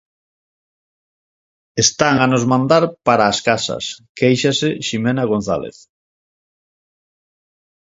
[1.85, 3.85] Están a nos mandar para as casas,
[4.19, 5.77] quéixase Ximena González.